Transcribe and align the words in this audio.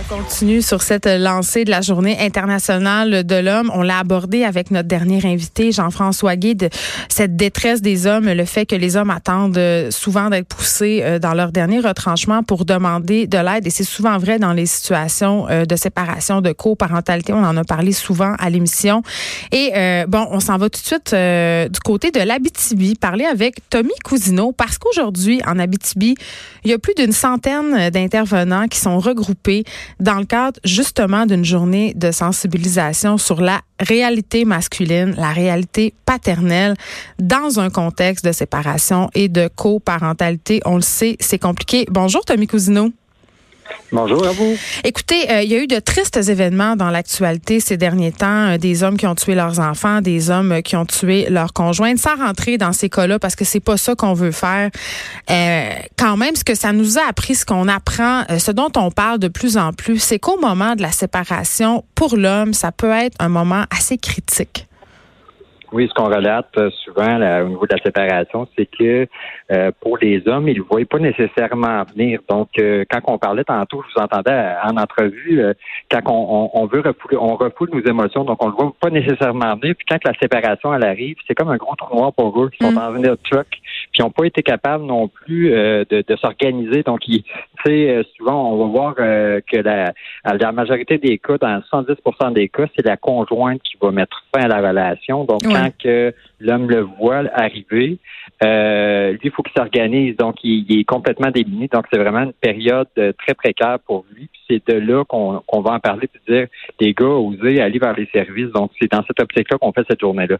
On 0.00 0.16
continue 0.16 0.62
sur 0.62 0.82
cette 0.82 1.06
lancée 1.06 1.64
de 1.64 1.70
la 1.70 1.82
journée 1.82 2.16
internationale 2.20 3.24
de 3.24 3.34
l'homme. 3.34 3.70
On 3.74 3.82
l'a 3.82 3.98
abordé 3.98 4.44
avec 4.44 4.70
notre 4.70 4.88
dernier 4.88 5.20
invité, 5.26 5.72
Jean-François 5.72 6.36
Guide, 6.36 6.70
cette 7.08 7.36
détresse 7.36 7.82
des 7.82 8.06
hommes, 8.06 8.26
le 8.26 8.44
fait 8.46 8.64
que 8.64 8.76
les 8.76 8.96
hommes 8.96 9.10
attendent 9.10 9.60
souvent 9.90 10.30
d'être 10.30 10.46
poussés 10.46 11.00
euh, 11.02 11.18
dans 11.18 11.34
leur 11.34 11.52
dernier 11.52 11.80
retranchement 11.80 12.42
pour 12.42 12.64
demander 12.64 13.26
de 13.26 13.36
l'aide. 13.36 13.66
Et 13.66 13.70
c'est 13.70 13.84
souvent 13.84 14.16
vrai 14.16 14.38
dans 14.38 14.52
les 14.52 14.64
situations 14.64 15.46
euh, 15.50 15.66
de 15.66 15.76
séparation, 15.76 16.40
de 16.40 16.52
coparentalité. 16.52 17.32
On 17.32 17.44
en 17.44 17.56
a 17.56 17.64
parlé 17.64 17.92
souvent 17.92 18.34
à 18.38 18.48
l'émission. 18.48 19.02
Et 19.52 19.72
euh, 19.74 20.06
bon, 20.06 20.26
on 20.30 20.40
s'en 20.40 20.56
va 20.56 20.70
tout 20.70 20.80
de 20.80 20.86
suite 20.86 21.14
du 21.14 21.80
côté 21.80 22.10
de 22.10 22.20
l'Abitibi, 22.20 22.94
parler 22.94 23.26
avec 23.26 23.56
Tommy 23.68 23.92
Cousineau, 24.04 24.52
parce 24.52 24.78
qu'aujourd'hui, 24.78 25.42
en 25.46 25.58
Abitibi, 25.58 26.14
il 26.64 26.70
y 26.70 26.74
a 26.74 26.78
plus 26.78 26.94
d'une 26.94 27.12
centaine 27.12 27.90
d'intervenants 27.90 28.68
qui 28.68 28.78
sont 28.78 28.98
regroupés 28.98 29.64
dans 29.98 30.18
le 30.18 30.24
cadre 30.24 30.60
justement 30.64 31.26
d'une 31.26 31.44
journée 31.44 31.94
de 31.94 32.10
sensibilisation 32.10 33.18
sur 33.18 33.40
la 33.40 33.60
réalité 33.78 34.44
masculine, 34.44 35.14
la 35.16 35.32
réalité 35.32 35.94
paternelle 36.06 36.74
dans 37.18 37.58
un 37.60 37.70
contexte 37.70 38.24
de 38.24 38.32
séparation 38.32 39.10
et 39.14 39.28
de 39.28 39.48
coparentalité. 39.54 40.60
On 40.64 40.76
le 40.76 40.82
sait, 40.82 41.16
c'est 41.20 41.38
compliqué. 41.38 41.86
Bonjour 41.90 42.24
Tommy 42.24 42.46
Cousineau. 42.46 42.90
Bonjour 43.92 44.24
à 44.24 44.30
vous. 44.30 44.56
Écoutez, 44.84 45.30
euh, 45.30 45.42
il 45.42 45.50
y 45.50 45.54
a 45.54 45.58
eu 45.58 45.66
de 45.66 45.80
tristes 45.80 46.16
événements 46.16 46.76
dans 46.76 46.90
l'actualité 46.90 47.58
ces 47.58 47.76
derniers 47.76 48.12
temps, 48.12 48.50
euh, 48.50 48.56
des 48.58 48.84
hommes 48.84 48.96
qui 48.96 49.06
ont 49.06 49.16
tué 49.16 49.34
leurs 49.34 49.58
enfants, 49.58 50.00
des 50.00 50.30
hommes 50.30 50.62
qui 50.62 50.76
ont 50.76 50.86
tué 50.86 51.28
leurs 51.28 51.52
conjointes, 51.52 51.98
sans 51.98 52.14
rentrer 52.16 52.56
dans 52.56 52.72
ces 52.72 52.88
cas-là 52.88 53.18
parce 53.18 53.34
que 53.34 53.44
c'est 53.44 53.60
pas 53.60 53.76
ça 53.76 53.94
qu'on 53.96 54.14
veut 54.14 54.30
faire. 54.30 54.70
Euh, 55.30 55.70
quand 55.98 56.16
même, 56.16 56.36
ce 56.36 56.44
que 56.44 56.54
ça 56.54 56.72
nous 56.72 56.98
a 56.98 57.02
appris, 57.08 57.34
ce 57.34 57.44
qu'on 57.44 57.66
apprend, 57.66 58.24
ce 58.38 58.52
dont 58.52 58.70
on 58.76 58.90
parle 58.90 59.18
de 59.18 59.28
plus 59.28 59.56
en 59.56 59.72
plus, 59.72 59.98
c'est 59.98 60.18
qu'au 60.18 60.38
moment 60.38 60.76
de 60.76 60.82
la 60.82 60.92
séparation, 60.92 61.84
pour 61.94 62.16
l'homme, 62.16 62.54
ça 62.54 62.70
peut 62.70 62.92
être 62.92 63.16
un 63.18 63.28
moment 63.28 63.64
assez 63.70 63.98
critique. 63.98 64.66
Oui, 65.72 65.88
ce 65.88 65.94
qu'on 65.94 66.08
relate 66.08 66.48
euh, 66.58 66.70
souvent 66.84 67.16
au 67.16 67.48
niveau 67.48 67.66
de 67.66 67.76
la 67.76 67.82
séparation, 67.82 68.48
c'est 68.56 68.66
que 68.66 69.06
euh, 69.52 69.70
pour 69.80 69.98
les 69.98 70.26
hommes, 70.26 70.48
ils 70.48 70.58
ne 70.58 70.62
voient 70.62 70.84
pas 70.84 70.98
nécessairement 70.98 71.84
venir. 71.94 72.20
Donc, 72.28 72.48
euh, 72.58 72.84
quand 72.90 73.00
on 73.06 73.18
parlait 73.18 73.44
tantôt, 73.44 73.82
je 73.88 73.94
vous 73.94 74.04
entendais 74.04 74.54
en 74.64 74.76
entrevue, 74.76 75.42
quand 75.90 76.00
on, 76.06 76.50
on, 76.54 76.66
veut 76.66 76.80
refouler, 76.80 77.16
on 77.16 77.36
refoule 77.36 77.70
nos 77.72 77.84
émotions, 77.84 78.24
donc 78.24 78.42
on 78.42 78.46
ne 78.46 78.50
le 78.50 78.56
voit 78.56 78.72
pas 78.80 78.90
nécessairement 78.90 79.54
venir. 79.56 79.74
Puis 79.76 79.86
quand 79.88 79.98
la 80.04 80.14
séparation 80.20 80.74
elle 80.74 80.84
arrive, 80.84 81.16
c'est 81.28 81.34
comme 81.34 81.50
un 81.50 81.56
gros 81.56 81.76
trou 81.76 81.94
noir 81.96 82.12
pour 82.12 82.42
eux 82.42 82.50
qui 82.50 82.64
sont 82.64 82.72
mm. 82.72 82.74
dans 82.74 83.10
un 83.10 83.16
truc, 83.16 83.48
puis 83.50 83.98
ils 83.98 84.02
n'ont 84.02 84.10
pas 84.10 84.24
été 84.24 84.42
capables 84.42 84.84
non 84.84 85.06
plus 85.06 85.50
de, 85.50 86.04
de 86.06 86.16
s'organiser. 86.16 86.82
Donc, 86.82 87.06
ils, 87.06 87.24
souvent, 88.16 88.52
on 88.52 88.66
va 88.66 88.72
voir 88.72 88.94
que 88.96 89.56
la, 89.56 89.92
la 90.24 90.52
majorité 90.52 90.98
des 90.98 91.18
cas, 91.18 91.38
dans 91.38 91.60
70% 91.72 92.32
des 92.32 92.48
cas, 92.48 92.64
c'est 92.74 92.84
la 92.84 92.96
conjointe 92.96 93.62
qui 93.62 93.76
va 93.80 93.90
mettre 93.90 94.24
fin 94.34 94.44
à 94.44 94.48
la 94.48 94.66
relation. 94.66 95.24
Donc, 95.24 95.42
que 95.68 96.14
l'homme 96.40 96.68
le 96.70 96.80
voit 96.98 97.22
arriver, 97.34 97.98
euh, 98.42 99.12
lui, 99.12 99.20
il 99.24 99.30
faut 99.30 99.42
qu'il 99.42 99.52
s'organise. 99.56 100.16
Donc, 100.16 100.36
il, 100.42 100.66
est 100.78 100.84
complètement 100.84 101.30
démuni. 101.30 101.68
Donc, 101.68 101.84
c'est 101.92 101.98
vraiment 101.98 102.22
une 102.22 102.32
période 102.32 102.88
euh, 102.98 103.12
très 103.18 103.34
précaire 103.34 103.78
pour 103.86 104.04
lui. 104.14 104.28
C'est 104.48 104.66
de 104.66 104.78
là 104.78 105.04
qu'on 105.04 105.60
va 105.60 105.72
en 105.72 105.80
parler 105.80 106.08
puis 106.08 106.20
dire, 106.28 106.46
les 106.80 106.92
gars, 106.92 107.06
osez 107.06 107.60
aller 107.60 107.78
vers 107.78 107.94
les 107.94 108.08
services. 108.12 108.50
Donc, 108.52 108.70
c'est 108.80 108.90
dans 108.90 109.04
cette 109.06 109.20
optique-là 109.20 109.58
qu'on 109.58 109.72
fait 109.72 109.84
cette 109.88 110.00
journée-là. 110.00 110.38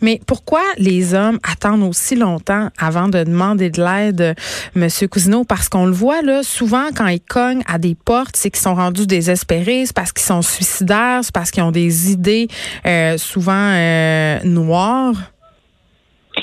Mais 0.00 0.18
pourquoi 0.26 0.62
les 0.78 1.14
hommes 1.14 1.38
attendent 1.44 1.82
aussi 1.82 2.16
longtemps 2.16 2.68
avant 2.78 3.08
de 3.08 3.22
demander 3.22 3.70
de 3.70 3.80
l'aide, 3.80 4.34
Monsieur 4.74 5.06
Cousineau? 5.06 5.44
Parce 5.44 5.68
qu'on 5.68 5.86
le 5.86 5.92
voit, 5.92 6.22
là, 6.22 6.42
souvent, 6.42 6.88
quand 6.96 7.06
ils 7.06 7.20
cognent 7.20 7.62
à 7.66 7.78
des 7.78 7.94
portes, 7.94 8.34
c'est 8.34 8.50
qu'ils 8.50 8.62
sont 8.62 8.74
rendus 8.74 9.06
désespérés, 9.06 9.86
c'est 9.86 9.94
parce 9.94 10.12
qu'ils 10.12 10.24
sont 10.24 10.42
suicidaires, 10.42 11.20
c'est 11.22 11.34
parce 11.34 11.50
qu'ils 11.50 11.62
ont 11.62 11.70
des 11.70 12.12
idées 12.12 12.48
euh, 12.86 13.16
souvent 13.18 13.52
euh, 13.52 14.38
noires. 14.44 15.14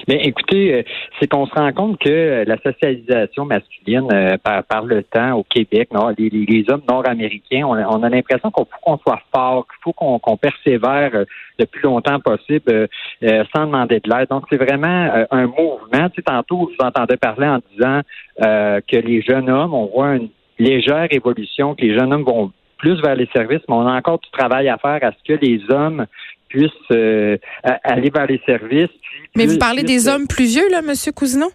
Mais 0.09 0.21
écoutez, 0.23 0.73
euh, 0.73 0.83
c'est 1.19 1.27
qu'on 1.27 1.45
se 1.45 1.53
rend 1.53 1.71
compte 1.71 1.99
que 1.99 2.09
euh, 2.09 2.43
la 2.43 2.57
socialisation 2.57 3.45
masculine 3.45 4.07
euh, 4.11 4.37
par, 4.67 4.83
le 4.83 5.03
temps 5.03 5.33
au 5.37 5.43
Québec, 5.43 5.89
non, 5.93 6.09
les, 6.17 6.65
hommes 6.67 6.81
nord-américains, 6.89 7.63
on, 7.67 7.73
a 7.75 8.09
l'impression 8.09 8.49
qu'il 8.49 8.65
faut 8.65 8.79
qu'on 8.81 8.97
soit 8.97 9.21
fort, 9.31 9.67
qu'il 9.67 9.77
faut 9.83 9.93
qu'on 9.93 10.37
persévère 10.37 11.11
le 11.59 11.65
plus 11.67 11.83
longtemps 11.83 12.19
possible 12.19 12.87
sans 13.21 13.65
demander 13.67 13.99
de 13.99 14.09
l'aide. 14.09 14.29
Donc, 14.29 14.45
c'est 14.49 14.57
vraiment 14.57 15.25
un 15.29 15.45
mouvement. 15.45 16.09
Tu 16.09 16.15
sais, 16.15 16.21
tantôt, 16.23 16.71
je 16.71 16.77
vous 16.77 16.87
entendais 16.87 17.17
parler 17.17 17.47
en 17.47 17.59
disant 17.71 18.01
que 18.39 18.95
les 18.95 19.21
jeunes 19.21 19.49
hommes, 19.49 19.73
on 19.73 19.85
voit 19.87 20.15
une 20.15 20.29
légère 20.57 21.07
évolution, 21.11 21.75
que 21.75 21.81
les 21.81 21.97
jeunes 21.97 22.13
hommes 22.13 22.23
vont 22.23 22.51
plus 22.77 22.99
vers 23.01 23.15
les 23.15 23.29
services, 23.35 23.61
mais 23.67 23.75
on 23.75 23.87
a 23.87 23.95
encore 23.95 24.19
du 24.19 24.29
travail 24.31 24.69
à 24.69 24.77
faire 24.77 24.99
à 25.03 25.11
ce 25.11 25.33
que 25.33 25.39
les 25.39 25.61
hommes 25.69 26.05
puissent 26.49 26.71
euh, 26.91 27.37
aller 27.63 28.09
vers 28.09 28.25
les 28.25 28.41
services. 28.45 28.89
Mais 29.35 29.45
vous 29.45 29.57
parlez 29.57 29.83
des 29.83 30.07
hommes 30.07 30.27
plus 30.27 30.45
vieux, 30.45 30.69
là, 30.69 30.79
M. 30.79 30.93
Cousineau? 31.15 31.51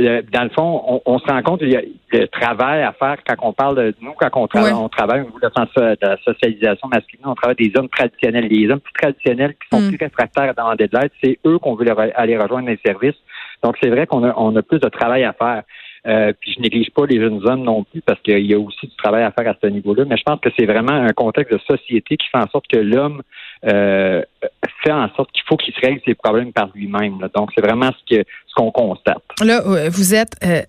Euh, 0.00 0.22
dans 0.32 0.44
le 0.44 0.50
fond, 0.50 1.02
on, 1.04 1.18
se 1.18 1.24
rend 1.26 1.42
compte 1.42 1.58
qu'il 1.58 1.72
y 1.72 1.76
a 1.76 1.82
le 2.12 2.28
travail 2.28 2.82
à 2.82 2.92
faire 2.92 3.16
quand 3.26 3.34
on 3.42 3.52
parle 3.52 3.76
de 3.76 3.94
nous, 4.00 4.12
quand 4.12 4.30
on 4.34 4.46
travaille, 4.46 4.72
on 4.72 4.88
travaille 4.88 5.22
au 5.22 5.24
niveau 5.24 5.40
de 5.40 5.96
la 6.00 6.16
socialisation 6.18 6.86
masculine, 6.86 7.26
on 7.26 7.34
travaille 7.34 7.56
des 7.56 7.72
hommes 7.76 7.88
traditionnels. 7.88 8.46
Les 8.46 8.70
hommes 8.70 8.78
plus 8.78 8.92
traditionnels 8.92 9.54
qui 9.54 9.68
sont 9.76 9.82
mm. 9.82 9.88
plus 9.88 9.98
réfractaires 10.00 10.54
dans 10.54 10.72
des 10.76 10.88
l'aide, 10.92 11.10
c'est 11.22 11.38
eux 11.44 11.58
qu'on 11.58 11.74
veut 11.74 11.86
aller 12.14 12.38
rejoindre 12.38 12.68
les 12.68 12.78
services. 12.84 13.16
Donc, 13.64 13.76
c'est 13.82 13.90
vrai 13.90 14.06
qu'on 14.06 14.22
a, 14.22 14.32
on 14.36 14.54
a 14.54 14.62
plus 14.62 14.78
de 14.78 14.88
travail 14.88 15.24
à 15.24 15.32
faire. 15.32 15.64
Euh, 16.08 16.32
puis 16.40 16.54
je 16.56 16.62
néglige 16.62 16.90
pas 16.90 17.04
les 17.06 17.20
jeunes 17.20 17.46
hommes 17.46 17.64
non 17.64 17.84
plus 17.84 18.00
parce 18.00 18.20
qu'il 18.22 18.46
y 18.46 18.54
a 18.54 18.58
aussi 18.58 18.86
du 18.86 18.96
travail 18.96 19.24
à 19.24 19.32
faire 19.32 19.50
à 19.50 19.54
ce 19.62 19.66
niveau-là. 19.68 20.04
Mais 20.06 20.16
je 20.16 20.22
pense 20.22 20.40
que 20.40 20.48
c'est 20.58 20.66
vraiment 20.66 20.92
un 20.92 21.12
contexte 21.12 21.52
de 21.52 21.58
société 21.58 22.16
qui 22.16 22.26
fait 22.28 22.38
en 22.38 22.48
sorte 22.48 22.66
que 22.66 22.78
l'homme 22.78 23.22
euh, 23.66 24.22
fait 24.82 24.92
en 24.92 25.08
sorte 25.14 25.30
qu'il 25.32 25.42
faut 25.46 25.56
qu'il 25.56 25.74
se 25.74 25.80
règle 25.80 26.00
ses 26.06 26.14
problèmes 26.14 26.52
par 26.52 26.70
lui-même. 26.74 27.18
Donc 27.34 27.50
c'est 27.54 27.64
vraiment 27.64 27.90
ce 27.92 28.16
que 28.16 28.22
ce 28.46 28.54
qu'on 28.54 28.70
constate. 28.70 29.22
Là, 29.44 29.60
vous 29.90 30.14
êtes 30.14 30.36
euh, 30.44 30.62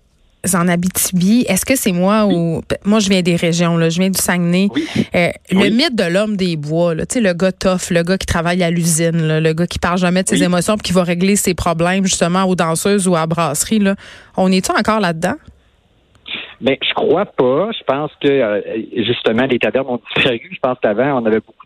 en 0.54 0.68
Abitibi, 0.68 1.44
est-ce 1.48 1.66
que 1.66 1.76
c'est 1.76 1.92
moi 1.92 2.26
ou 2.26 2.62
moi 2.84 2.98
je 2.98 3.08
viens 3.08 3.22
des 3.22 3.36
régions 3.36 3.76
là, 3.76 3.90
je 3.90 4.00
viens 4.00 4.10
du 4.10 4.18
Saguenay. 4.18 4.68
Euh, 5.14 5.28
le 5.50 5.70
mythe 5.70 5.94
de 5.94 6.04
l'homme 6.04 6.36
des 6.36 6.56
bois, 6.56 6.94
là, 6.94 7.06
tu 7.06 7.14
sais 7.14 7.20
le 7.20 7.34
gars 7.34 7.52
tough, 7.52 7.90
le 7.90 8.02
gars 8.02 8.16
qui 8.16 8.26
travaille 8.26 8.62
à 8.62 8.70
l'usine, 8.70 9.38
le 9.38 9.52
gars 9.52 9.66
qui 9.66 9.78
parle 9.78 9.98
jamais 9.98 10.22
de 10.22 10.28
ses 10.28 10.42
émotions 10.42 10.76
puis 10.76 10.88
qui 10.88 10.92
va 10.92 11.02
régler 11.02 11.36
ses 11.36 11.54
problèmes 11.54 12.04
justement 12.04 12.44
aux 12.44 12.54
danseuses 12.54 13.06
ou 13.06 13.14
à 13.14 13.20
la 13.20 13.26
brasserie 13.26 13.80
là. 13.80 13.94
On 14.36 14.50
est-tu 14.50 14.70
encore 14.72 15.00
là-dedans? 15.00 15.34
Ben 16.60 16.76
je 16.82 16.94
crois 16.94 17.26
pas. 17.26 17.70
Je 17.72 17.84
pense 17.84 18.10
que 18.22 18.28
euh, 18.28 18.60
justement 18.96 19.46
les 19.46 19.58
tavernes 19.58 19.86
ont 19.88 20.00
disparu. 20.14 20.50
Je 20.52 20.58
pense 20.60 20.78
qu'avant 20.82 21.22
on 21.22 21.26
avait 21.26 21.40
beaucoup 21.40 21.59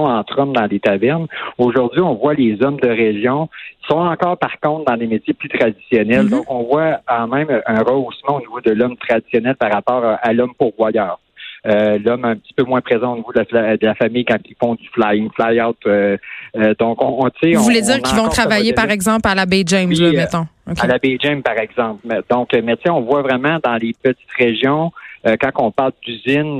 entre 0.00 0.38
hommes 0.38 0.52
dans 0.52 0.66
les 0.66 0.80
tavernes. 0.80 1.26
Aujourd'hui, 1.58 2.00
on 2.00 2.14
voit 2.14 2.34
les 2.34 2.62
hommes 2.62 2.80
de 2.80 2.88
région 2.88 3.48
sont 3.88 3.98
encore, 3.98 4.38
par 4.38 4.60
contre, 4.60 4.84
dans 4.90 4.96
des 4.96 5.06
métiers 5.06 5.34
plus 5.34 5.48
traditionnels. 5.48 6.26
Mm-hmm. 6.26 6.30
Donc, 6.30 6.44
on 6.48 6.62
voit 6.64 7.00
quand 7.06 7.28
même 7.28 7.62
un 7.66 7.82
rehaussement 7.82 8.36
au 8.36 8.40
niveau 8.40 8.60
de 8.60 8.70
l'homme 8.70 8.96
traditionnel 8.96 9.56
par 9.56 9.72
rapport 9.72 10.04
à, 10.20 10.32
l'homme 10.32 10.54
pourvoyeur. 10.54 11.18
Euh, 11.64 11.96
l'homme 12.04 12.24
un 12.24 12.34
petit 12.34 12.54
peu 12.54 12.64
moins 12.64 12.80
présent 12.80 13.12
au 13.12 13.16
niveau 13.16 13.32
de 13.32 13.86
la, 13.86 13.94
famille 13.94 14.24
quand 14.24 14.38
ils 14.44 14.56
font 14.60 14.74
du 14.74 14.88
flying, 14.88 15.30
fly-out. 15.34 15.76
Euh, 15.86 16.16
euh, 16.56 16.74
donc, 16.78 17.00
on, 17.02 17.24
on 17.24 17.30
Vous 17.54 17.62
voulez 17.62 17.82
dire 17.82 18.00
qu'ils 18.02 18.16
vont 18.16 18.28
travailler, 18.28 18.72
par 18.72 18.90
exemple, 18.90 19.28
à 19.28 19.34
la 19.34 19.46
Baie 19.46 19.62
James, 19.66 19.92
mettons? 20.12 20.46
À 20.80 20.86
la 20.86 20.98
Baie 20.98 21.18
James, 21.20 21.42
par 21.42 21.58
exemple. 21.58 22.06
Donc, 22.28 22.50
mais 22.52 22.76
on 22.88 23.02
voit 23.02 23.22
vraiment 23.22 23.58
dans 23.62 23.76
les 23.76 23.94
petites 24.00 24.32
régions, 24.38 24.92
quand 25.24 25.50
on 25.58 25.70
parle 25.70 25.92
d'usines, 26.04 26.58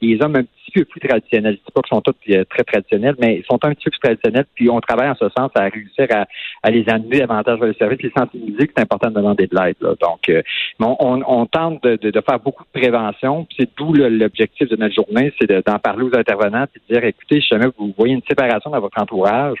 les 0.00 0.18
hommes 0.22 0.36
un 0.36 0.44
petit 0.70 0.70
peu 0.70 0.84
plus 0.84 1.00
traditionnels. 1.00 1.54
Je 1.54 1.58
dis 1.58 1.72
pas 1.74 1.80
qu'ils 1.82 1.96
sont 1.96 2.00
tous 2.00 2.14
euh, 2.30 2.44
très 2.44 2.64
traditionnels, 2.64 3.14
mais 3.18 3.36
ils 3.36 3.44
sont 3.44 3.58
un 3.62 3.74
petit 3.74 3.84
peu 3.84 3.90
plus 3.90 4.00
traditionnels. 4.00 4.46
Puis 4.54 4.70
on 4.70 4.80
travaille 4.80 5.08
en 5.08 5.14
ce 5.14 5.28
sens 5.36 5.50
à 5.54 5.64
réussir 5.64 6.06
à, 6.62 6.70
les 6.70 6.88
amener 6.88 7.20
davantage 7.20 7.58
vers 7.58 7.68
le 7.68 7.74
service, 7.74 8.02
les 8.02 8.12
sensibiliser 8.16 8.66
que 8.66 8.72
c'est 8.76 8.82
important 8.82 9.10
de 9.10 9.14
demander 9.14 9.46
de 9.46 9.56
l'aide. 9.56 9.76
Donc, 9.80 10.28
euh, 10.28 10.42
on, 10.78 11.46
tente 11.46 11.82
de, 11.82 12.20
faire 12.20 12.40
beaucoup 12.40 12.64
de 12.64 12.80
prévention. 12.80 13.46
C'est 13.58 13.68
d'où 13.76 13.92
l'objectif 13.92 14.68
de 14.68 14.76
notre 14.76 14.94
journée, 14.94 15.32
c'est 15.40 15.50
d'en 15.66 15.78
parler 15.78 16.04
aux 16.04 16.16
intervenants 16.16 16.64
et 16.64 16.92
de 16.92 16.94
dire, 16.94 17.04
écoutez, 17.04 17.40
si 17.40 17.48
jamais 17.48 17.66
vous 17.78 17.92
voyez 17.96 18.14
une 18.14 18.22
séparation 18.28 18.70
dans 18.70 18.80
votre 18.80 19.00
entourage, 19.00 19.58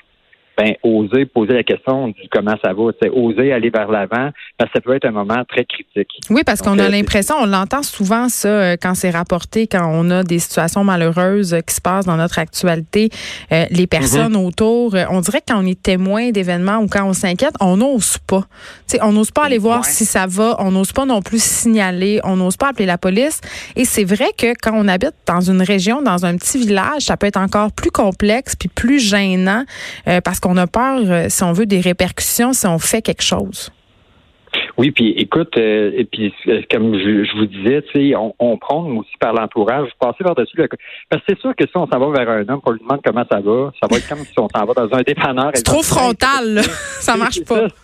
ben, 0.58 0.74
oser 0.82 1.24
poser 1.26 1.54
la 1.54 1.62
question 1.62 2.08
du 2.08 2.22
comment 2.30 2.54
ça 2.62 2.72
va, 2.72 2.90
c'est 3.00 3.08
oser 3.08 3.52
aller 3.52 3.70
vers 3.70 3.90
l'avant, 3.90 4.30
parce 4.58 4.70
que 4.70 4.78
ça 4.78 4.80
peut 4.80 4.94
être 4.94 5.06
un 5.06 5.10
moment 5.10 5.42
très 5.48 5.64
critique. 5.64 6.10
Oui, 6.28 6.42
parce 6.44 6.60
qu'on 6.60 6.78
a 6.78 6.84
euh, 6.84 6.88
l'impression, 6.88 7.36
on 7.38 7.46
l'entend 7.46 7.82
souvent 7.82 8.28
ça 8.28 8.48
euh, 8.48 8.76
quand 8.80 8.94
c'est 8.94 9.10
rapporté, 9.10 9.66
quand 9.66 9.88
on 9.90 10.10
a 10.10 10.22
des 10.22 10.38
situations 10.38 10.84
malheureuses 10.84 11.56
qui 11.66 11.74
se 11.74 11.80
passent 11.80 12.06
dans 12.06 12.16
notre 12.16 12.38
actualité, 12.38 13.10
euh, 13.52 13.64
les 13.70 13.86
personnes 13.86 14.32
mhm. 14.32 14.44
autour, 14.44 14.96
on 15.10 15.20
dirait 15.20 15.40
que 15.40 15.52
quand 15.52 15.62
on 15.62 15.66
est 15.66 15.80
témoin 15.80 16.30
d'événements 16.30 16.78
ou 16.78 16.88
quand 16.88 17.06
on 17.06 17.12
s'inquiète, 17.12 17.54
on 17.60 17.78
n'ose 17.78 18.18
pas. 18.18 18.44
sais, 18.86 18.98
on 19.02 19.12
n'ose 19.12 19.30
pas 19.30 19.44
aller 19.44 19.58
voir 19.58 19.84
si 19.84 20.04
ça 20.04 20.26
va, 20.26 20.56
on 20.58 20.70
n'ose 20.72 20.92
pas 20.92 21.06
non 21.06 21.22
plus 21.22 21.42
signaler, 21.42 22.20
on 22.24 22.36
n'ose 22.36 22.56
pas 22.56 22.68
appeler 22.68 22.86
la 22.86 22.98
police. 22.98 23.40
Et 23.76 23.84
c'est 23.84 24.04
vrai 24.04 24.28
que 24.36 24.52
quand 24.60 24.72
on 24.74 24.88
habite 24.88 25.14
dans 25.26 25.40
une 25.40 25.62
région, 25.62 26.02
dans 26.02 26.26
un 26.26 26.36
petit 26.36 26.58
village, 26.58 27.02
ça 27.02 27.16
peut 27.16 27.26
être 27.26 27.38
encore 27.38 27.72
plus 27.72 27.90
complexe 27.90 28.56
puis 28.56 28.68
plus 28.68 28.98
gênant 28.98 29.64
parce 30.24 30.40
qu'on 30.40 30.49
on 30.50 30.56
a 30.56 30.66
peur, 30.66 31.00
euh, 31.04 31.26
si 31.28 31.42
on 31.44 31.52
veut, 31.52 31.66
des 31.66 31.80
répercussions 31.80 32.52
si 32.52 32.66
on 32.66 32.78
fait 32.78 33.02
quelque 33.02 33.22
chose. 33.22 33.70
Oui, 34.76 34.90
puis 34.90 35.10
écoute, 35.10 35.56
euh, 35.58 35.92
et 35.94 36.04
puis 36.04 36.34
euh, 36.48 36.62
comme 36.70 36.94
je, 36.98 37.38
vous 37.38 37.46
disais, 37.46 37.82
tu 37.82 38.10
sais, 38.10 38.16
on, 38.16 38.34
on 38.40 38.56
prône 38.58 38.98
aussi 38.98 39.12
par 39.20 39.32
l'entourage, 39.32 39.88
passer 40.00 40.24
par-dessus 40.24 40.56
le... 40.56 40.68
Parce 41.08 41.22
que 41.22 41.26
c'est 41.28 41.40
sûr 41.40 41.54
que 41.54 41.64
si 41.66 41.76
on 41.76 41.86
s'en 41.86 41.98
va 41.98 42.24
vers 42.24 42.28
un 42.28 42.48
homme, 42.48 42.60
on 42.64 42.72
lui 42.72 42.80
demande 42.80 43.00
comment 43.04 43.24
ça 43.30 43.40
va, 43.40 43.70
ça 43.80 43.86
va 43.88 43.98
être 43.98 44.08
comme 44.08 44.24
si 44.24 44.38
on 44.38 44.48
s'en 44.48 44.64
va 44.64 44.74
dans 44.74 44.92
un 44.92 45.02
dépanneur. 45.02 45.52
C'est 45.54 45.62
trop 45.62 45.82
frontal, 45.82 46.54
là. 46.54 46.62
ça 47.00 47.16
marche 47.16 47.44
pas 47.44 47.68
ça, 47.68 47.74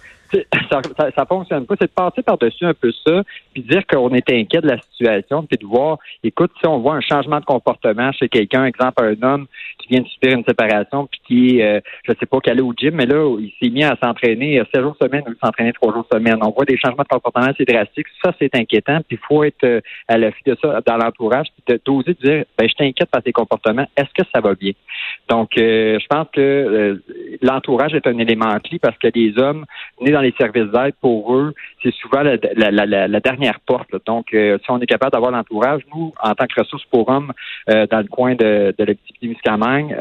ça, 0.70 1.26
fonctionne 1.26 1.66
pas. 1.66 1.74
C'est 1.80 1.86
de 1.86 1.92
passer 1.92 2.22
par-dessus 2.22 2.64
un 2.64 2.74
peu 2.74 2.92
ça, 3.06 3.22
puis 3.52 3.62
dire 3.62 3.86
qu'on 3.86 4.10
est 4.10 4.30
inquiet 4.30 4.60
de 4.60 4.68
la 4.68 4.80
situation, 4.80 5.42
puis 5.44 5.58
de 5.58 5.66
voir, 5.66 5.98
écoute, 6.22 6.52
si 6.60 6.66
on 6.66 6.78
voit 6.78 6.94
un 6.94 7.00
changement 7.00 7.40
de 7.40 7.44
comportement 7.44 8.12
chez 8.12 8.28
quelqu'un, 8.28 8.64
exemple 8.64 9.02
un 9.04 9.22
homme 9.22 9.46
qui 9.78 9.88
vient 9.88 10.00
de 10.00 10.08
subir 10.08 10.38
une 10.38 10.44
séparation, 10.44 11.06
puis 11.06 11.20
qui, 11.26 11.62
euh, 11.62 11.80
je 12.04 12.12
sais 12.18 12.26
pas, 12.26 12.40
qui 12.40 12.50
allait 12.50 12.62
au 12.62 12.72
gym, 12.76 12.94
mais 12.94 13.06
là, 13.06 13.36
il 13.38 13.52
s'est 13.60 13.70
mis 13.70 13.84
à 13.84 13.96
s'entraîner 14.02 14.62
7 14.74 14.82
jours 14.82 14.96
semaine 15.00 15.22
ou 15.26 15.34
s'entraîner 15.42 15.72
3 15.72 15.92
jours 15.92 16.06
semaine. 16.12 16.38
On 16.42 16.50
voit 16.50 16.64
des 16.64 16.76
changements 16.76 17.02
de 17.02 17.08
comportement 17.08 17.46
assez 17.46 17.64
drastiques. 17.64 18.06
Ça, 18.24 18.32
c'est 18.38 18.54
inquiétant, 18.54 18.98
puis 19.06 19.18
il 19.20 19.26
faut 19.26 19.44
être 19.44 19.64
euh, 19.64 19.80
à 20.08 20.18
l'affût 20.18 20.42
de 20.46 20.56
ça 20.60 20.80
dans 20.86 20.96
l'entourage, 20.96 21.46
puis 21.66 21.78
d'oser 21.84 22.14
dire, 22.14 22.44
ben, 22.58 22.68
je 22.68 22.74
t'inquiète 22.74 23.10
par 23.10 23.22
tes 23.22 23.32
comportements. 23.32 23.86
Est-ce 23.96 24.12
que 24.14 24.28
ça 24.34 24.40
va 24.40 24.54
bien? 24.54 24.72
Donc, 25.28 25.58
euh, 25.58 25.98
je 26.00 26.06
pense 26.06 26.28
que 26.32 26.40
euh, 26.40 27.02
l'entourage 27.42 27.94
est 27.94 28.06
un 28.06 28.18
élément 28.18 28.58
clé 28.60 28.78
parce 28.78 28.96
que 28.98 29.08
les 29.14 29.38
hommes 29.38 29.64
dans 30.16 30.22
les 30.22 30.34
services 30.38 30.70
d'aide, 30.72 30.94
pour 31.00 31.34
eux, 31.36 31.54
c'est 31.82 31.92
souvent 31.94 32.22
la, 32.22 33.20
dernière 33.20 33.60
porte. 33.60 33.90
Donc, 34.06 34.32
euh, 34.32 34.58
si 34.64 34.70
on 34.70 34.80
est 34.80 34.86
capable 34.86 35.12
d'avoir 35.12 35.30
l'entourage, 35.30 35.82
nous, 35.94 36.12
en 36.22 36.34
tant 36.34 36.46
que 36.46 36.60
ressources 36.60 36.84
pour 36.86 37.08
hommes 37.08 37.32
dans 37.66 37.98
le 37.98 38.08
coin 38.08 38.34
de, 38.34 38.74
de 38.76 38.84
l'activité 38.84 39.26
muscamagne, 39.26 39.94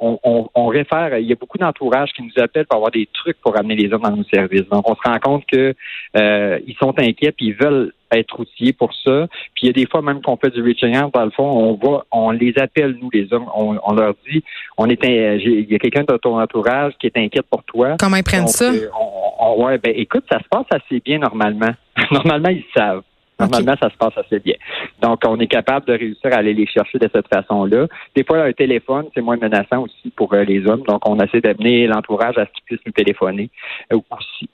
on, 0.00 0.18
on, 0.22 0.48
on, 0.54 0.66
réfère, 0.66 1.18
il 1.18 1.26
y 1.26 1.32
a 1.32 1.36
beaucoup 1.36 1.58
d'entourages 1.58 2.10
qui 2.12 2.22
nous 2.22 2.42
appellent 2.42 2.66
pour 2.66 2.76
avoir 2.76 2.90
des 2.90 3.08
trucs 3.12 3.40
pour 3.40 3.58
amener 3.58 3.76
les 3.76 3.92
hommes 3.92 4.02
dans 4.02 4.16
nos 4.16 4.24
services. 4.24 4.68
Donc, 4.70 4.88
on 4.88 4.94
se 4.94 5.00
rend 5.04 5.18
compte 5.18 5.44
que 5.46 5.74
ils 6.14 6.76
sont 6.78 6.94
inquiets 6.98 7.32
puis 7.32 7.46
ils 7.46 7.54
veulent 7.54 7.92
être 8.12 8.38
outillés 8.38 8.72
pour 8.72 8.92
ça. 8.94 9.26
Puis 9.54 9.64
il 9.64 9.66
y 9.66 9.70
a 9.70 9.72
des 9.72 9.86
fois 9.86 10.02
même 10.02 10.22
qu'on 10.22 10.36
fait 10.36 10.50
du 10.50 10.62
reaching 10.62 10.96
out, 10.96 11.12
dans 11.12 11.24
le 11.24 11.30
fond, 11.30 11.44
on 11.44 11.74
va, 11.74 12.04
on 12.10 12.30
les 12.30 12.54
appelle, 12.58 12.96
nous, 13.00 13.10
les 13.12 13.32
hommes, 13.32 13.46
on, 13.54 13.94
leur 13.94 14.14
dit, 14.30 14.42
on 14.76 14.88
est 14.88 15.00
il 15.02 15.70
y 15.70 15.74
a 15.74 15.78
quelqu'un 15.78 16.04
de 16.04 16.16
ton 16.16 16.40
entourage 16.40 16.92
qui 17.00 17.06
est 17.06 17.16
inquiète 17.16 17.46
pour 17.50 17.64
toi. 17.64 17.96
Comment 17.98 18.16
ils 18.16 18.22
prennent 18.22 18.48
ça? 18.48 18.70
Euh, 18.70 19.56
ouais, 19.56 19.78
ben 19.78 19.92
écoute, 19.96 20.24
ça 20.30 20.38
se 20.38 20.48
passe 20.48 20.66
assez 20.70 21.00
bien 21.00 21.18
normalement. 21.18 21.70
normalement, 22.10 22.50
ils 22.50 22.64
savent. 22.76 23.02
Normalement, 23.40 23.74
ça 23.80 23.88
se 23.88 23.96
passe 23.96 24.12
assez 24.18 24.38
bien. 24.38 24.56
Donc, 25.00 25.20
on 25.26 25.38
est 25.40 25.46
capable 25.46 25.86
de 25.86 25.92
réussir 25.94 26.30
à 26.32 26.36
aller 26.36 26.52
les 26.52 26.66
chercher 26.66 26.98
de 26.98 27.08
cette 27.12 27.28
façon-là. 27.28 27.86
Des 28.14 28.22
fois, 28.22 28.42
un 28.44 28.52
téléphone, 28.52 29.06
c'est 29.14 29.22
moins 29.22 29.38
menaçant 29.38 29.82
aussi 29.82 30.10
pour 30.14 30.34
euh, 30.34 30.44
les 30.44 30.66
hommes. 30.66 30.82
Donc, 30.82 31.08
on 31.08 31.18
essaie 31.18 31.40
d'amener 31.40 31.86
l'entourage 31.86 32.36
à 32.36 32.44
ce 32.44 32.50
qu'ils 32.52 32.64
puissent 32.66 32.86
nous 32.86 32.92
téléphoner 32.92 33.48
euh, 33.92 33.98
aussi. 34.10 34.50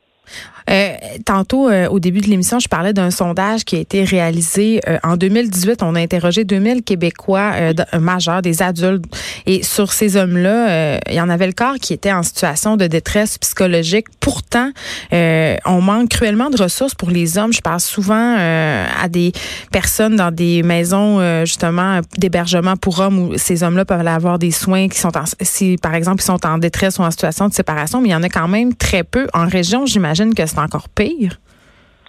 Euh, 0.68 0.94
tantôt, 1.24 1.68
euh, 1.68 1.88
au 1.88 2.00
début 2.00 2.20
de 2.20 2.26
l'émission, 2.26 2.58
je 2.58 2.68
parlais 2.68 2.92
d'un 2.92 3.10
sondage 3.10 3.64
qui 3.64 3.76
a 3.76 3.78
été 3.78 4.04
réalisé 4.04 4.80
euh, 4.88 4.98
en 5.04 5.16
2018. 5.16 5.82
On 5.82 5.94
a 5.94 6.00
interrogé 6.00 6.44
2000 6.44 6.82
Québécois 6.82 7.52
majeurs, 7.98 8.42
des 8.42 8.62
adultes. 8.62 9.04
Et 9.46 9.62
sur 9.62 9.92
ces 9.92 10.16
hommes-là, 10.16 10.98
il 11.08 11.14
y 11.14 11.20
en 11.20 11.28
avait 11.28 11.46
le 11.46 11.52
corps 11.52 11.76
qui 11.80 11.92
était 11.92 12.12
en 12.12 12.22
situation 12.22 12.76
de 12.76 12.86
détresse 12.86 13.38
psychologique. 13.38 14.06
Pourtant, 14.20 14.70
on 15.12 15.80
manque 15.80 16.08
cruellement 16.08 16.50
de 16.50 16.60
ressources 16.60 16.94
pour 16.94 17.10
les 17.10 17.38
hommes. 17.38 17.52
Je 17.52 17.60
parle 17.60 17.80
souvent 17.80 18.36
à 18.36 19.08
des 19.08 19.32
personnes 19.70 20.16
dans 20.16 20.30
des 20.30 20.62
maisons, 20.62 21.44
justement, 21.44 22.00
d'hébergement 22.18 22.76
pour 22.76 23.00
hommes 23.00 23.18
où 23.18 23.38
ces 23.38 23.62
hommes-là 23.62 23.84
peuvent 23.84 24.06
avoir 24.06 24.38
des 24.38 24.50
soins 24.50 24.88
qui 24.88 24.98
sont 24.98 25.16
en, 25.16 25.24
si, 25.40 25.76
par 25.80 25.94
exemple, 25.94 26.22
ils 26.22 26.26
sont 26.26 26.44
en 26.46 26.58
détresse 26.58 26.98
ou 26.98 27.02
en 27.02 27.10
situation 27.10 27.48
de 27.48 27.54
séparation. 27.54 28.00
Mais 28.00 28.08
il 28.08 28.12
y 28.12 28.16
en 28.16 28.22
a 28.22 28.28
quand 28.28 28.48
même 28.48 28.74
très 28.74 29.04
peu. 29.04 29.26
En 29.32 29.46
région, 29.46 29.86
j'imagine 29.86 30.15
que 30.34 30.46
c'est 30.46 30.58
encore 30.58 30.88
pire. 30.88 31.40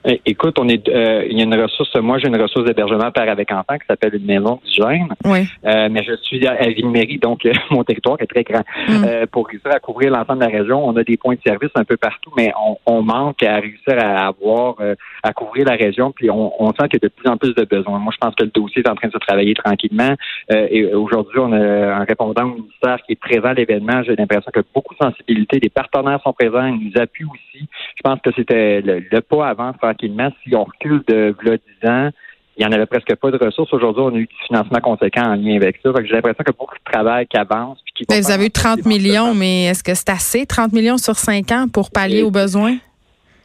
Eh, 0.06 0.22
écoute, 0.26 0.58
on 0.60 0.68
est, 0.68 0.88
euh, 0.90 1.26
il 1.30 1.38
y 1.38 1.42
a 1.42 1.44
une 1.44 1.60
ressource. 1.60 1.96
Moi, 1.96 2.18
j'ai 2.20 2.28
une 2.28 2.40
ressource 2.42 2.66
d'hébergement 2.66 3.12
père 3.12 3.30
avec 3.30 3.52
enfant 3.52 3.78
qui 3.78 3.86
s'appelle 3.88 4.16
une 4.16 4.26
maison 4.26 4.60
du 4.64 4.72
jeune. 4.72 5.10
Oui. 5.26 5.48
Euh, 5.66 5.90
mais 5.92 6.04
je 6.04 6.16
suis 6.22 6.46
à 6.48 6.68
Ville-Mairie, 6.68 7.18
donc 7.18 7.46
euh, 7.46 7.54
mon 7.72 7.84
territoire 7.84 8.18
est 8.20 8.28
très 8.28 8.44
grand. 8.44 8.64
Mm. 8.88 9.26
pour 9.32 9.48
réussir 9.48 9.72
à 9.72 9.80
couvrir 9.80 10.12
l'ensemble 10.12 10.40
de 10.40 10.46
la 10.46 10.58
région, 10.58 10.88
on 10.88 10.96
a 10.96 11.04
des 11.04 11.18
points 11.18 11.36
de 11.36 11.42
service 11.46 11.72
un 11.76 11.84
peu 11.84 11.98
partout, 11.98 12.32
mais 12.38 12.52
on, 12.86 13.02
manque 13.02 13.42
à 13.44 13.56
réussir 13.56 13.96
à 13.98 14.28
avoir, 14.28 14.76
à 15.24 15.34
couvrir 15.34 15.66
la 15.66 15.76
région. 15.76 16.12
Puis 16.12 16.30
on, 16.30 16.68
sent 16.80 16.90
qu'il 16.90 17.00
y 17.02 17.06
a 17.06 17.08
de 17.08 17.14
plus 17.14 17.30
en 17.30 17.38
plus 17.38 17.54
de 17.54 17.64
besoins. 17.64 18.00
Moi, 18.00 18.12
je 18.14 18.18
pense 18.18 18.36
que 18.36 18.44
le 18.44 18.50
dossier 18.50 18.82
est 18.84 18.90
en 18.90 18.96
train 18.96 19.08
de 19.08 19.14
se 19.14 19.20
travailler 19.20 19.54
tranquillement. 19.54 20.14
et 20.50 20.86
aujourd'hui, 20.94 21.40
on 21.40 21.52
a 21.54 21.96
un 21.96 22.04
répondant 22.04 22.44
au 22.44 22.56
ministère 22.56 22.98
qui 23.06 23.14
est 23.14 23.20
présent 23.20 23.50
à 23.50 23.54
l'événement. 23.54 24.04
J'ai 24.04 24.16
l'impression 24.16 24.52
que 24.54 24.62
beaucoup 24.74 24.94
de 24.96 25.00
sensibilité, 25.00 25.60
des 25.60 25.70
partenaires 25.70 26.20
sont 26.24 26.34
présents, 26.34 26.66
ils 26.66 26.92
nous 26.92 27.02
appuient 27.02 27.26
aussi. 27.26 27.68
Je 27.96 28.02
pense 28.04 28.20
que 28.22 28.32
c'était 28.36 28.82
le, 28.82 29.04
le 29.10 29.22
pas 29.22 29.48
avant 29.48 29.74
tranquillement. 29.88 30.30
Si 30.44 30.56
on 30.56 30.64
recule 30.64 31.04
de 31.08 31.36
10 31.82 31.90
ans, 31.90 32.10
il 32.58 32.66
n'y 32.66 32.74
en 32.74 32.76
avait 32.76 32.88
presque 32.88 33.16
pas 33.16 33.30
de 33.30 33.38
ressources. 33.38 33.72
Aujourd'hui, 33.72 34.02
on 34.04 34.16
a 34.16 34.18
eu 34.18 34.26
du 34.26 34.36
financement 34.48 34.80
conséquent 34.80 35.24
en 35.24 35.36
lien 35.36 35.56
avec 35.56 35.80
ça. 35.84 35.92
J'ai 36.04 36.14
l'impression 36.14 36.44
a 36.46 36.52
beaucoup 36.52 36.76
de 36.76 36.92
travail 36.92 37.28
qui 37.28 37.38
avance. 37.38 37.78
Qui 37.96 38.06
vous 38.10 38.32
avez 38.32 38.48
eu 38.48 38.52
30 38.52 38.86
millions, 38.86 39.36
mais 39.36 39.66
est-ce 39.66 39.84
que 39.84 39.94
c'est 39.94 40.10
assez, 40.10 40.46
30 40.46 40.74
millions 40.74 40.98
sur 40.98 41.16
5 41.16 41.52
ans 41.52 41.66
pour 41.72 41.92
pallier 41.92 42.24
aux 42.24 42.32
besoins? 42.32 42.78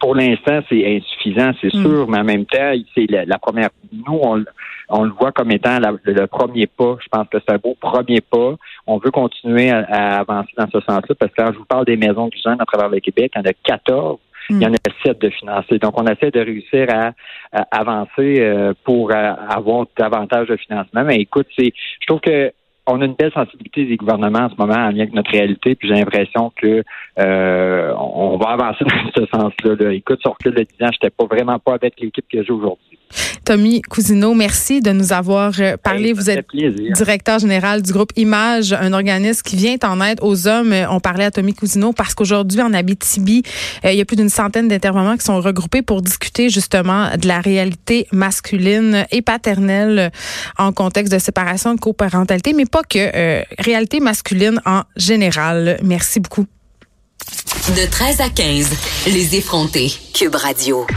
Pour 0.01 0.15
l'instant, 0.15 0.61
c'est 0.69 0.97
insuffisant, 0.97 1.53
c'est 1.61 1.75
hmm. 1.75 1.83
sûr, 1.83 2.09
mais 2.09 2.19
en 2.19 2.25
même 2.25 2.47
temps, 2.47 2.73
c'est 2.95 3.07
la, 3.09 3.39
première. 3.39 3.69
Nous, 3.93 4.19
on, 4.89 5.05
le 5.05 5.13
voit 5.13 5.31
comme 5.31 5.51
étant 5.53 5.79
le 5.79 6.27
premier 6.27 6.67
pas. 6.67 6.97
Je 7.03 7.09
pense 7.11 7.29
que 7.29 7.39
c'est 7.39 7.55
un 7.55 7.59
beau 7.59 7.77
premier 7.81 8.21
pas. 8.21 8.57
On 8.87 8.99
veut 8.99 9.11
continuer 9.11 9.71
à, 9.71 9.85
à 9.91 10.21
avancer 10.21 10.51
dans 10.57 10.67
ce 10.67 10.81
sens-là 10.81 11.15
parce 11.19 11.31
que 11.33 11.43
quand 11.43 11.53
je 11.53 11.59
vous 11.59 11.65
parle 11.67 11.85
des 11.85 11.97
maisons 11.97 12.29
du 12.29 12.39
jeune 12.43 12.61
à 12.61 12.65
travers 12.65 12.89
le 12.89 12.99
Québec, 12.99 13.33
il 13.37 13.39
y 13.39 13.43
en 13.43 13.45
a 13.49 13.53
14 13.53 14.19
il 14.51 14.63
y 14.63 14.67
en 14.67 14.73
a 14.73 14.77
sept 15.05 15.21
de 15.21 15.31
financer. 15.31 15.79
Donc, 15.79 16.01
on 16.01 16.07
essaie 16.07 16.31
de 16.31 16.41
réussir 16.41 16.87
à, 16.91 17.13
avancer 17.71 18.41
euh, 18.41 18.73
pour 18.85 19.11
euh, 19.11 19.35
avoir 19.49 19.87
davantage 19.97 20.49
de 20.49 20.57
financement. 20.57 21.05
Mais 21.05 21.17
écoute, 21.17 21.47
c'est, 21.57 21.73
je 22.01 22.07
trouve 22.07 22.21
que 22.21 22.53
on 22.87 23.01
a 23.01 23.05
une 23.05 23.15
belle 23.15 23.33
sensibilité 23.33 23.85
des 23.85 23.97
gouvernements 23.97 24.41
en 24.41 24.51
ce 24.51 24.57
moment 24.57 24.75
en 24.75 24.91
lien 24.91 25.03
avec 25.03 25.13
notre 25.13 25.31
réalité, 25.31 25.77
puis 25.77 25.89
j'ai 25.89 25.95
l'impression 25.95 26.53
que 26.57 26.83
euh, 27.21 27.95
on 27.97 28.37
va 28.39 28.51
avancer 28.51 28.85
dans 28.85 29.11
ce 29.15 29.27
sens-là. 29.27 29.77
Là. 29.79 29.93
Écoute, 29.93 30.21
sur 30.21 30.33
recul 30.33 30.55
de 30.55 30.63
10 30.63 30.87
ans, 30.87 30.91
j'étais 30.93 31.11
pas 31.11 31.27
vraiment 31.27 31.59
pas 31.59 31.75
avec 31.75 32.01
l'équipe 32.01 32.25
que 32.31 32.43
j'ai 32.43 32.53
aujourd'hui. 32.53 32.92
Tommy 33.45 33.83
Cousineau, 33.83 34.35
merci 34.35 34.81
de 34.81 34.93
nous 34.93 35.13
avoir 35.13 35.53
euh, 35.59 35.77
parlé. 35.77 36.13
Vous 36.13 36.31
êtes 36.31 36.47
directeur 36.95 37.39
général 37.39 37.83
du 37.83 37.93
groupe 37.93 38.13
Image, 38.17 38.73
un 38.73 38.93
organisme 38.93 39.43
qui 39.43 39.57
vient 39.57 39.77
en 39.85 40.01
aide 40.01 40.19
aux 40.23 40.47
hommes. 40.47 40.75
On 40.91 41.01
parlait 41.01 41.25
à 41.25 41.31
Tommy 41.31 41.55
Cousineau 41.55 41.93
parce 41.93 42.15
qu'aujourd'hui, 42.15 42.61
en 42.63 42.73
Abitibi, 42.73 43.43
euh, 43.85 43.93
il 43.93 43.99
y 43.99 44.01
a 44.01 44.05
plus 44.05 44.17
d'une 44.17 44.29
centaine 44.29 44.69
d'intervenants 44.69 45.17
qui 45.17 45.25
sont 45.25 45.41
regroupés 45.41 45.83
pour 45.83 46.03
discuter 46.03 46.51
justement 46.51 47.11
de 47.17 47.27
la 47.27 47.41
réalité 47.41 48.07
masculine 48.13 49.07
et 49.11 49.23
paternelle 49.23 50.13
en 50.59 50.73
contexte 50.73 51.13
de 51.13 51.19
séparation, 51.19 51.75
de 51.75 51.81
coparentalité, 51.81 52.53
mais 52.53 52.67
pas 52.67 52.83
que, 52.83 52.99
euh, 52.99 53.43
réalité 53.59 54.01
masculine 54.01 54.61
en 54.67 54.83
général. 54.97 55.79
Merci 55.83 56.21
beaucoup. 56.21 56.47
De 57.77 57.89
13 57.89 58.21
à 58.21 58.29
15, 58.29 58.71
les 59.07 59.37
effrontés. 59.37 59.93
Cube 60.13 60.35
Radio. 60.35 60.87